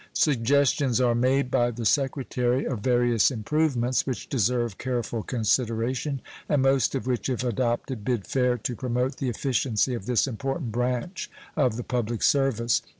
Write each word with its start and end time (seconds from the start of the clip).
Suggestions 0.13 0.99
are 0.99 1.13
made 1.13 1.51
by 1.51 1.69
the 1.69 1.85
Secretary 1.85 2.65
of 2.65 2.79
various 2.79 3.29
improvements, 3.29 4.03
which 4.07 4.27
deserve 4.27 4.79
careful 4.79 5.21
consideration, 5.21 6.21
and 6.49 6.63
most 6.63 6.95
of 6.95 7.05
which, 7.05 7.29
if 7.29 7.43
adopted, 7.43 8.03
bid 8.03 8.25
fair 8.25 8.57
to 8.57 8.75
promote 8.75 9.17
the 9.17 9.29
efficiency 9.29 9.93
of 9.93 10.07
this 10.07 10.25
important 10.25 10.71
branch 10.71 11.29
of 11.55 11.77
the 11.77 11.83
public 11.83 12.23
service. 12.23 12.81